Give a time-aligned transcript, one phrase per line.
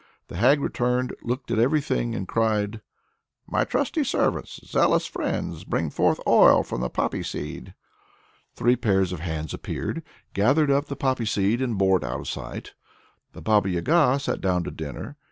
[0.29, 2.81] The hag returned, looked at everything, and cried,
[3.45, 7.75] "My trusty servants, zealous friends, press forth oil from the poppy seed!"
[8.55, 10.01] Three pairs of hands appeared,
[10.33, 12.73] gathered up the poppy seed, and bore it out of sight.
[13.33, 15.17] The Baba Yaga sat down to dinner.